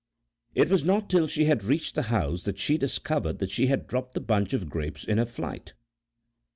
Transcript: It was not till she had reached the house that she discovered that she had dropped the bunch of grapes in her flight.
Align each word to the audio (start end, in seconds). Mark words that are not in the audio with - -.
It 0.55 0.69
was 0.71 0.83
not 0.83 1.11
till 1.11 1.27
she 1.27 1.45
had 1.45 1.63
reached 1.63 1.93
the 1.93 2.01
house 2.09 2.41
that 2.45 2.57
she 2.57 2.75
discovered 2.75 3.37
that 3.37 3.51
she 3.51 3.67
had 3.67 3.85
dropped 3.85 4.15
the 4.15 4.19
bunch 4.19 4.51
of 4.51 4.67
grapes 4.67 5.05
in 5.05 5.19
her 5.19 5.27
flight. 5.27 5.75